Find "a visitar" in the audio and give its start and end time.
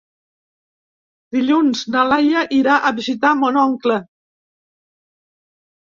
2.91-3.37